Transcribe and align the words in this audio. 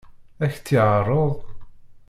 Ad 0.43 0.49
k-tt-yeɛṛeḍ? 0.53 1.31